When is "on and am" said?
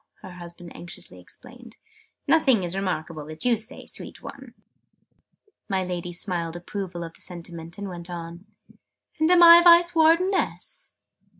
8.09-9.43